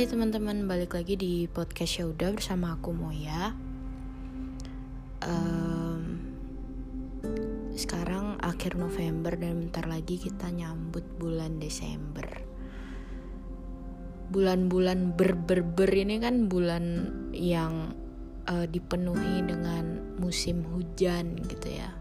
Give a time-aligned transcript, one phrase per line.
[0.00, 3.52] Hai teman-teman, balik lagi di podcast Yaudah bersama aku Moya.
[5.20, 6.24] Um,
[7.76, 12.24] sekarang akhir November dan bentar lagi kita nyambut bulan Desember.
[14.32, 17.92] Bulan-bulan ber-ber-ber ini kan bulan yang
[18.48, 21.92] uh, dipenuhi dengan musim hujan gitu ya.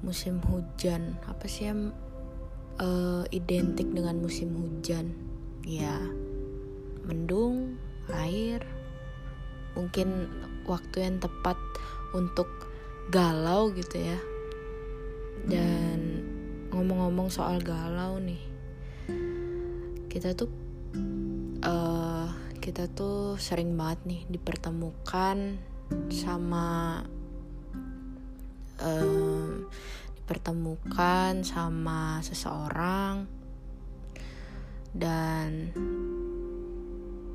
[0.00, 1.92] Musim hujan apa sih yang
[2.80, 5.33] uh, identik dengan musim hujan?
[5.64, 5.96] Ya
[7.04, 7.76] mendung
[8.12, 8.64] air
[9.72, 10.28] mungkin
[10.68, 11.56] waktu yang tepat
[12.12, 12.48] untuk
[13.10, 14.20] galau gitu ya.
[15.44, 16.24] Dan
[16.72, 18.40] ngomong-ngomong soal galau nih
[20.14, 20.46] kita tuh
[21.66, 22.30] uh,
[22.62, 25.58] kita tuh sering banget nih dipertemukan
[26.08, 27.02] sama
[28.78, 29.50] uh,
[30.14, 33.26] dipertemukan sama seseorang
[34.94, 35.74] dan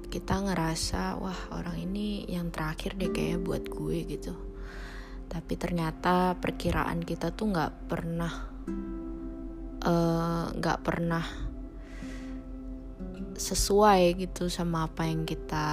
[0.09, 4.33] kita ngerasa wah orang ini yang terakhir deh kayak buat gue gitu.
[5.29, 8.33] Tapi ternyata perkiraan kita tuh nggak pernah
[9.85, 11.25] eh, nggak uh, pernah
[13.38, 15.67] sesuai gitu sama apa yang kita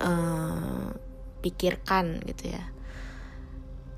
[0.00, 0.88] uh,
[1.44, 2.64] pikirkan gitu ya.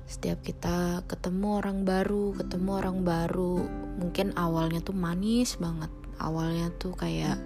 [0.09, 3.63] Setiap kita ketemu orang baru ketemu orang baru
[4.03, 7.39] mungkin awalnya tuh manis banget awalnya tuh kayak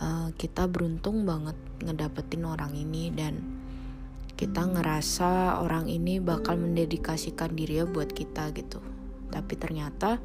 [0.00, 3.38] uh, kita beruntung banget ngedapetin orang ini dan
[4.34, 8.82] kita ngerasa orang ini bakal mendedikasikan diri buat kita gitu.
[9.30, 10.18] Tapi ternyata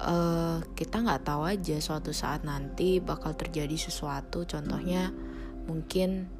[0.00, 4.48] uh, kita nggak tahu aja suatu saat nanti bakal terjadi sesuatu.
[4.48, 5.12] Contohnya
[5.68, 6.32] mungkin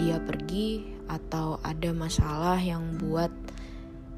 [0.00, 3.32] dia pergi atau ada masalah yang buat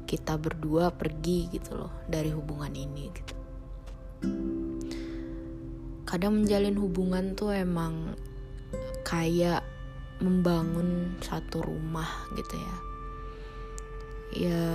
[0.05, 3.35] kita berdua pergi gitu loh dari hubungan ini gitu
[6.05, 8.13] kadang menjalin hubungan tuh emang
[9.01, 9.65] kayak
[10.21, 12.07] membangun satu rumah
[12.37, 12.75] gitu ya.
[14.35, 14.65] Ya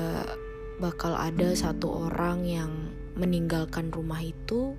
[0.83, 2.71] bakal ada satu orang yang
[3.15, 4.75] meninggalkan rumah itu.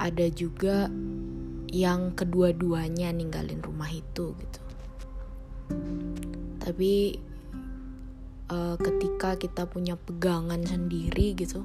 [0.00, 0.88] Ada juga
[1.70, 4.62] yang kedua-duanya ninggalin rumah itu gitu.
[6.60, 7.20] Tapi
[8.50, 11.64] uh, ketika kita punya pegangan sendiri gitu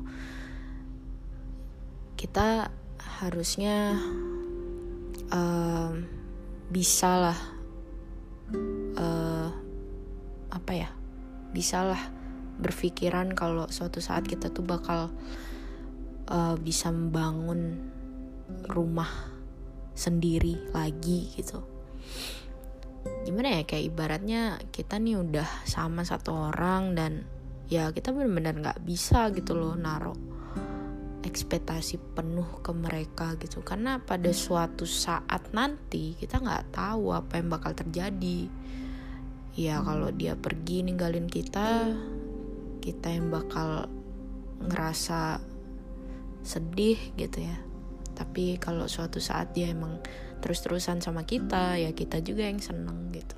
[2.16, 2.72] kita
[3.21, 3.95] harusnya
[5.31, 5.91] uh,
[6.69, 7.39] bisa lah
[8.97, 9.49] uh,
[10.51, 10.89] apa ya
[11.53, 12.01] bisa lah
[12.59, 15.11] berpikiran kalau suatu saat kita tuh bakal
[16.31, 17.91] uh, bisa membangun
[18.67, 19.09] rumah
[19.95, 21.63] sendiri lagi gitu.
[23.23, 24.41] Gimana ya kayak ibaratnya
[24.73, 27.23] kita nih udah sama satu orang dan
[27.72, 30.34] ya kita benar-benar nggak bisa gitu loh naruh
[31.25, 33.66] ekspektasi penuh ke mereka gitu.
[33.66, 38.47] Karena pada suatu saat nanti kita nggak tahu apa yang bakal terjadi.
[39.58, 41.97] Ya kalau dia pergi ninggalin kita
[42.85, 43.90] kita yang bakal
[44.62, 45.41] ngerasa
[46.46, 47.58] sedih gitu ya.
[48.14, 49.97] Tapi kalau suatu saat dia emang
[50.46, 53.34] terus-terusan sama kita ya kita juga yang seneng gitu.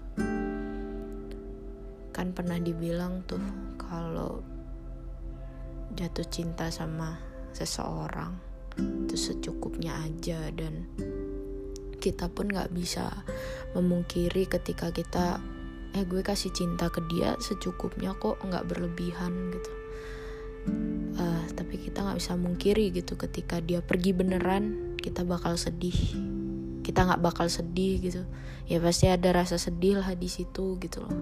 [2.12, 3.40] Kan pernah dibilang tuh
[3.80, 4.44] kalau
[5.96, 7.27] jatuh cinta sama
[7.58, 8.38] seseorang
[8.78, 10.86] itu secukupnya aja dan
[11.98, 13.10] kita pun nggak bisa
[13.74, 15.42] memungkiri ketika kita
[15.98, 19.72] eh gue kasih cinta ke dia secukupnya kok nggak berlebihan gitu.
[21.18, 25.98] Uh, tapi kita nggak bisa mungkiri gitu ketika dia pergi beneran kita bakal sedih.
[26.86, 28.22] Kita nggak bakal sedih gitu.
[28.70, 31.18] Ya pasti ada rasa sedih lah di situ gitu loh.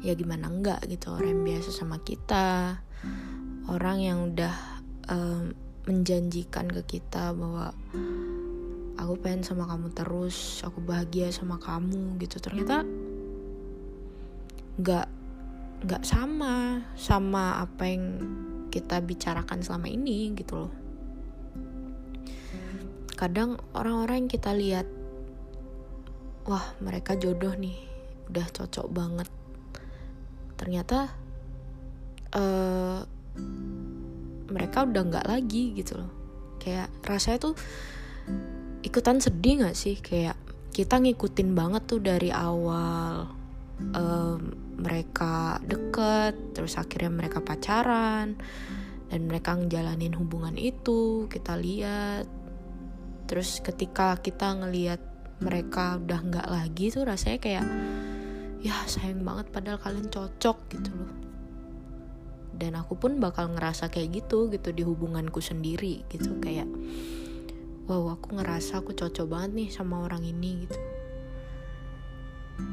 [0.00, 2.80] Ya gimana enggak gitu orang yang biasa sama kita
[3.66, 4.54] orang yang udah
[5.10, 5.54] um,
[5.86, 7.70] menjanjikan ke kita bahwa
[8.98, 12.42] aku pengen sama kamu terus aku bahagia sama kamu gitu.
[12.42, 12.82] Ternyata
[14.76, 15.06] nggak
[15.86, 18.04] nggak sama sama apa yang
[18.72, 20.72] kita bicarakan selama ini gitu loh.
[23.16, 24.86] Kadang orang-orang yang kita lihat
[26.44, 27.78] wah mereka jodoh nih
[28.28, 29.28] udah cocok banget.
[30.58, 31.08] Ternyata
[32.36, 32.65] uh,
[34.56, 36.10] mereka udah nggak lagi gitu loh.
[36.56, 37.54] Kayak rasanya tuh
[38.80, 40.00] ikutan sedih nggak sih?
[40.00, 40.40] Kayak
[40.72, 43.28] kita ngikutin banget tuh dari awal
[43.92, 44.40] um,
[44.80, 48.36] mereka deket terus akhirnya mereka pacaran
[49.12, 52.24] dan mereka ngejalanin hubungan itu kita lihat.
[53.28, 55.00] Terus ketika kita ngelihat
[55.44, 57.66] mereka udah nggak lagi tuh rasanya kayak
[58.64, 61.25] ya sayang banget padahal kalian cocok gitu loh
[62.56, 66.36] dan aku pun bakal ngerasa kayak gitu gitu di hubunganku sendiri gitu.
[66.40, 66.68] Kayak
[67.86, 70.78] wow aku ngerasa aku cocok banget nih sama orang ini gitu.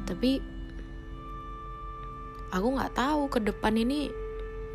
[0.07, 0.39] Tapi
[2.55, 4.07] aku nggak tahu ke depan ini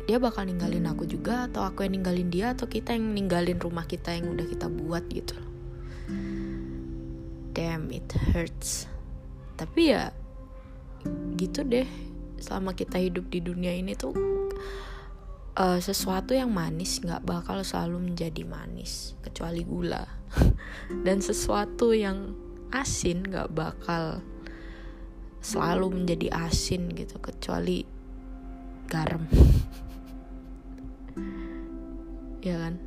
[0.05, 3.85] dia bakal ninggalin aku juga atau aku yang ninggalin dia atau kita yang ninggalin rumah
[3.85, 5.37] kita yang udah kita buat gitu.
[5.37, 5.49] Loh
[7.59, 8.87] damn it hurts.
[9.59, 10.15] Tapi ya
[11.35, 11.83] gitu deh.
[12.39, 14.15] Selama kita hidup di dunia ini tuh
[15.59, 20.07] uh, sesuatu yang manis nggak bakal selalu menjadi manis kecuali gula.
[21.05, 22.31] Dan sesuatu yang
[22.71, 24.23] asin nggak bakal
[25.43, 27.83] selalu menjadi asin gitu kecuali
[28.87, 29.27] garam.
[32.39, 32.79] Ya kan?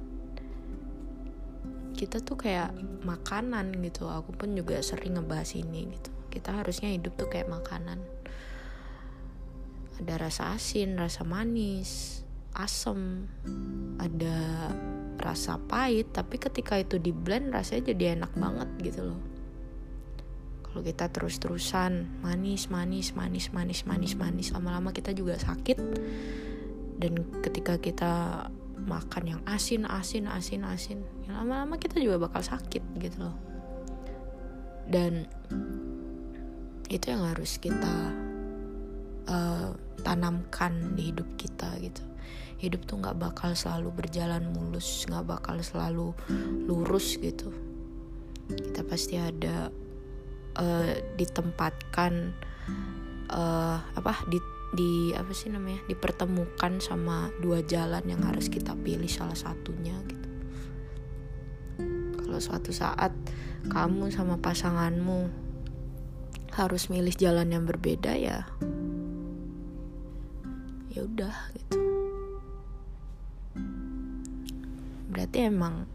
[1.93, 2.73] Kita tuh kayak
[3.05, 4.09] makanan gitu.
[4.09, 6.09] Aku pun juga sering ngebahas ini gitu.
[6.33, 8.01] Kita harusnya hidup tuh kayak makanan.
[10.01, 12.22] Ada rasa asin rasa manis
[12.53, 13.29] asam
[13.97, 14.69] ada
[15.23, 19.21] rasa pahit tapi ketika itu di blend rasanya jadi enak banget gitu loh.
[20.67, 25.79] Kalau kita terus-terusan manis manis manis manis manis manis lama-lama kita juga sakit.
[26.97, 28.13] Dan ketika kita
[28.83, 33.37] makan yang asin asin asin asin ya lama-lama kita juga bakal sakit gitu loh.
[34.89, 35.25] Dan
[36.91, 38.13] itu yang harus kita
[39.31, 39.71] uh,
[40.05, 42.12] tanamkan di hidup kita gitu
[42.63, 46.15] hidup tuh nggak bakal selalu berjalan mulus nggak bakal selalu
[46.71, 47.51] lurus gitu.
[48.47, 49.67] Kita pasti ada
[50.55, 52.31] uh, ditempatkan
[53.35, 54.39] uh, apa di
[54.73, 60.29] di apa sih namanya dipertemukan sama dua jalan yang harus kita pilih salah satunya gitu.
[62.23, 63.13] Kalau suatu saat
[63.69, 65.29] kamu sama pasanganmu
[66.53, 68.45] harus milih jalan yang berbeda ya
[70.93, 71.92] ya udah gitu
[75.33, 75.89] berarti emang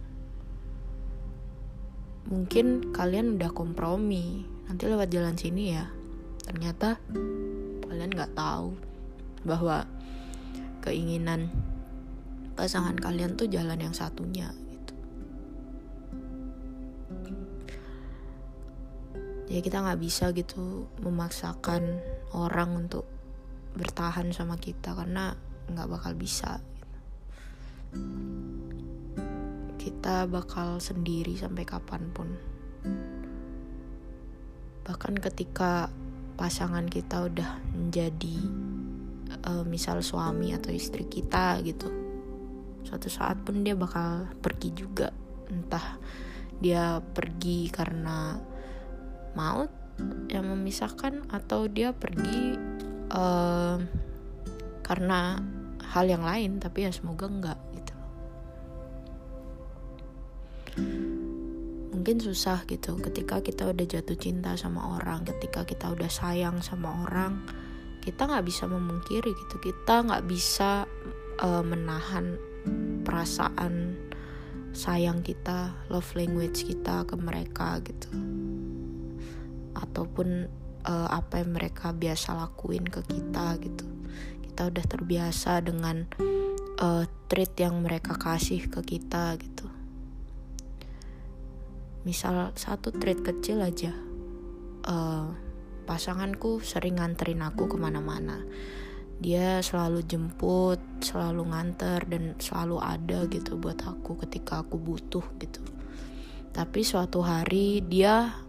[2.26, 5.86] mungkin kalian udah kompromi nanti lewat jalan sini ya
[6.42, 6.98] ternyata
[7.86, 8.74] kalian nggak tahu
[9.46, 9.86] bahwa
[10.82, 11.54] keinginan
[12.58, 14.94] pasangan kalian tuh jalan yang satunya gitu.
[19.54, 22.02] Jadi kita nggak bisa gitu memaksakan
[22.34, 23.06] orang untuk
[23.78, 25.38] bertahan sama kita karena
[25.70, 26.58] nggak bakal bisa.
[26.58, 26.98] Gitu.
[29.88, 32.28] Kita bakal sendiri sampai kapan pun.
[34.84, 35.88] Bahkan ketika
[36.36, 38.36] pasangan kita udah menjadi
[39.48, 41.88] uh, misal suami atau istri kita gitu
[42.84, 45.12] suatu saat pun dia bakal pergi juga.
[45.48, 46.00] Entah
[46.60, 48.36] dia pergi karena
[49.40, 49.72] maut
[50.28, 52.60] yang memisahkan atau dia pergi
[53.12, 53.80] uh,
[54.84, 55.40] karena
[55.96, 56.60] hal yang lain.
[56.64, 57.57] Tapi ya semoga enggak
[62.08, 62.96] mungkin susah gitu.
[63.04, 67.44] Ketika kita udah jatuh cinta sama orang ketika kita udah sayang sama orang
[68.00, 69.60] kita nggak bisa memungkiri gitu.
[69.60, 70.88] Kita nggak bisa
[71.44, 72.40] uh, menahan
[73.04, 74.00] perasaan
[74.72, 78.08] sayang kita love language kita ke mereka gitu.
[79.76, 80.48] Ataupun
[80.88, 83.84] uh, apa yang mereka biasa lakuin ke kita gitu.
[84.48, 86.08] Kita udah terbiasa dengan
[86.80, 89.77] uh, treat yang mereka kasih ke kita gitu
[92.08, 93.92] misal satu treat kecil aja
[94.88, 95.28] uh,
[95.84, 98.48] pasanganku sering nganterin aku ke mana-mana.
[99.20, 105.60] Dia selalu jemput selalu nganter dan selalu ada gitu buat aku ketika aku butuh gitu.
[106.56, 108.40] Tapi suatu hari dia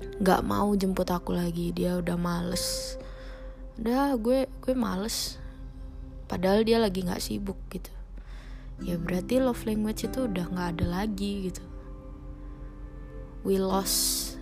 [0.00, 2.98] nggak mau jemput aku lagi dia udah males.
[3.78, 5.38] Udah gue gue males.
[6.26, 7.94] Padahal dia lagi nggak sibuk gitu.
[8.82, 11.70] Ya berarti love language itu udah nggak ada lagi gitu
[13.44, 14.36] we lost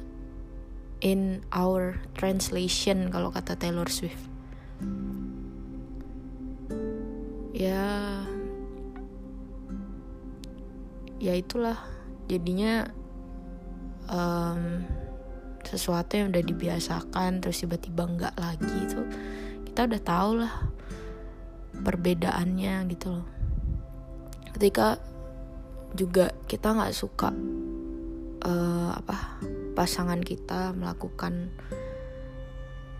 [0.98, 4.18] in our translation kalau kata Taylor Swift.
[7.54, 8.22] Ya
[11.22, 11.78] ya itulah.
[12.28, 12.90] Jadinya
[14.10, 14.84] um,
[15.64, 19.00] sesuatu yang udah dibiasakan terus tiba-tiba enggak lagi itu
[19.68, 20.54] kita udah tau lah
[21.78, 23.26] perbedaannya gitu loh.
[24.52, 24.98] Ketika
[25.94, 27.30] juga kita nggak suka
[28.44, 29.40] uh, apa
[29.74, 31.50] pasangan kita melakukan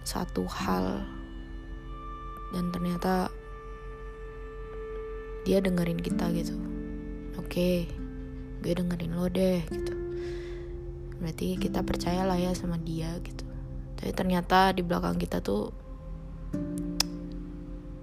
[0.07, 1.05] satu hal
[2.55, 3.29] dan ternyata
[5.45, 6.57] dia dengerin kita gitu.
[7.37, 7.77] Oke okay,
[8.65, 9.95] gue dengerin lo deh gitu.
[11.19, 13.45] Berarti kita percaya lah ya sama dia gitu.
[13.99, 15.75] Tapi ternyata di belakang kita tuh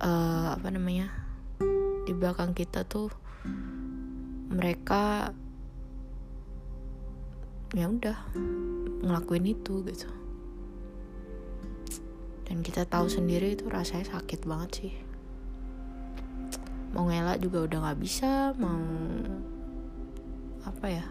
[0.04, 1.10] uh, apa namanya
[2.06, 3.10] di belakang kita tuh
[4.52, 5.34] mereka
[7.76, 8.18] ya udah
[9.04, 10.08] ngelakuin itu gitu.
[12.48, 14.94] Dan kita tahu sendiri itu rasanya sakit banget sih.
[16.96, 18.80] Mau ngelak juga udah nggak bisa mau
[20.64, 21.06] apa ya?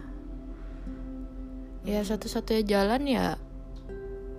[1.85, 3.25] Ya satu-satunya jalan ya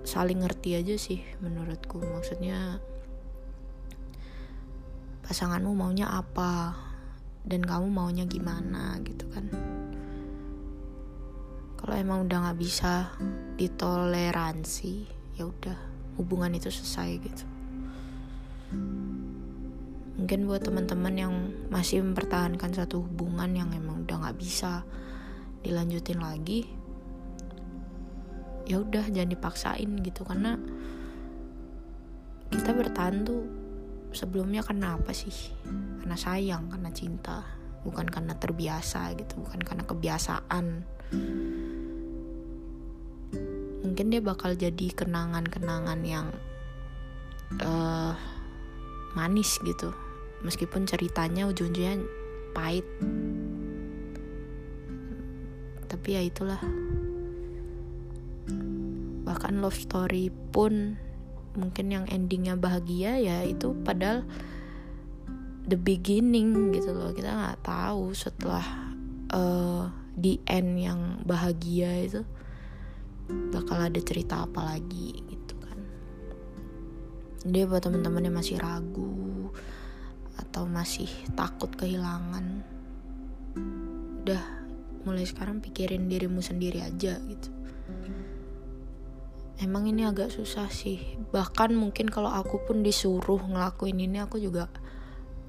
[0.02, 2.02] saling ngerti aja sih menurutku.
[2.02, 2.82] Maksudnya
[5.22, 6.74] pasanganmu maunya apa?
[7.46, 9.46] Dan kamu maunya gimana gitu kan
[11.86, 13.14] kalau emang udah nggak bisa
[13.54, 15.06] ditoleransi
[15.38, 15.78] ya udah
[16.18, 17.46] hubungan itu selesai gitu.
[20.18, 21.34] Mungkin buat teman-teman yang
[21.70, 24.82] masih mempertahankan satu hubungan yang emang udah nggak bisa
[25.62, 26.66] dilanjutin lagi
[28.66, 30.26] ya udah jangan dipaksain gitu.
[30.26, 30.58] Karena
[32.50, 33.46] kita bertahan tuh
[34.10, 35.54] sebelumnya karena apa sih?
[36.02, 37.46] Karena sayang karena cinta
[37.86, 40.82] bukan karena terbiasa gitu bukan karena kebiasaan
[43.96, 46.28] mungkin dia bakal jadi kenangan-kenangan yang
[47.64, 48.12] uh,
[49.16, 49.88] manis gitu.
[50.44, 52.04] Meskipun ceritanya ujung-ujungnya
[52.52, 52.84] pahit.
[55.88, 56.60] Tapi ya itulah.
[59.24, 61.00] Bahkan love story pun
[61.56, 64.28] mungkin yang endingnya bahagia ya itu padahal
[65.64, 67.16] the beginning gitu loh.
[67.16, 68.92] Kita nggak tahu setelah
[69.32, 69.88] uh,
[70.20, 72.28] the end yang bahagia itu
[73.28, 75.78] bakal ada cerita apa lagi gitu kan.
[77.46, 79.50] Dia buat teman-teman yang masih ragu
[80.36, 82.62] atau masih takut kehilangan.
[84.22, 84.44] Udah
[85.06, 87.50] mulai sekarang pikirin dirimu sendiri aja gitu.
[89.56, 91.00] Emang ini agak susah sih.
[91.32, 94.68] Bahkan mungkin kalau aku pun disuruh ngelakuin ini aku juga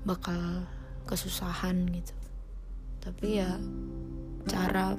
[0.07, 0.63] bakal
[1.03, 2.15] kesusahan gitu.
[3.03, 3.59] Tapi ya
[4.47, 4.95] cara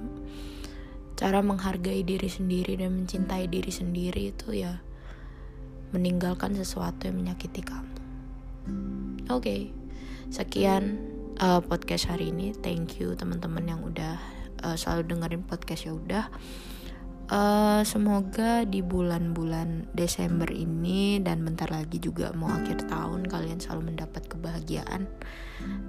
[1.18, 4.78] cara menghargai diri sendiri dan mencintai diri sendiri itu ya
[5.90, 7.98] meninggalkan sesuatu yang menyakiti kamu.
[9.26, 9.60] Oke okay.
[10.30, 11.02] sekian
[11.42, 12.54] uh, podcast hari ini.
[12.62, 14.14] Thank you teman-teman yang udah
[14.62, 16.24] uh, selalu dengerin podcast ya udah.
[17.28, 23.90] Uh, semoga di bulan-bulan Desember ini dan bentar lagi juga mau akhir tahun kalian selalu
[23.90, 25.10] mendapat kebahagiaan.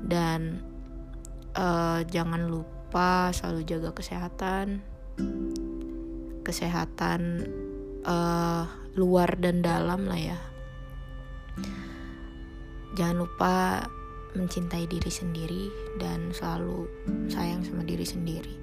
[0.10, 0.66] Dan
[1.54, 4.89] uh, jangan lupa selalu jaga kesehatan
[6.44, 7.46] kesehatan
[8.04, 8.66] uh,
[8.98, 10.40] luar dan dalam lah ya
[12.98, 13.86] jangan lupa
[14.34, 15.66] mencintai diri sendiri
[15.98, 16.86] dan selalu
[17.30, 18.60] sayang sama diri sendiri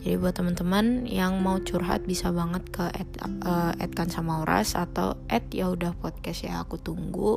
[0.00, 3.10] jadi buat teman-teman yang mau curhat bisa banget ke at,
[3.44, 7.36] uh, eh, sama Oras atau at ya udah podcast ya aku tunggu.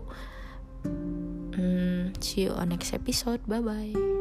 [1.53, 3.43] Hmm, see you on next episode.
[3.51, 4.12] Bye bye.